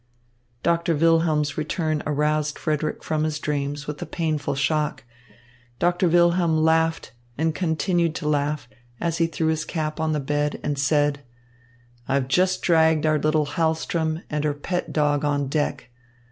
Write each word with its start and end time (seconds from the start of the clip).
Doctor 0.63 0.95
Wilhelm's 0.95 1.59
return 1.59 2.01
aroused 2.07 2.57
Frederick 2.57 3.03
from 3.03 3.23
his 3.23 3.37
dreams 3.37 3.85
with 3.85 4.01
a 4.01 4.07
painful 4.07 4.55
shock. 4.55 5.03
Doctor 5.77 6.07
Wilhelm 6.09 6.57
laughed 6.57 7.11
and 7.37 7.53
continued 7.53 8.15
to 8.15 8.27
laugh, 8.27 8.67
as 8.99 9.19
he 9.19 9.27
threw 9.27 9.49
his 9.49 9.63
cap 9.63 9.99
on 9.99 10.11
the 10.11 10.19
bed 10.19 10.59
and 10.63 10.79
said: 10.79 11.19
"I've 12.07 12.27
just 12.27 12.63
dragged 12.63 13.05
our 13.05 13.19
little 13.19 13.45
Hahlström 13.45 14.23
and 14.27 14.43
her 14.43 14.55
pet 14.55 14.91
dog 14.91 15.23
on 15.23 15.45
deck. 15.47 15.91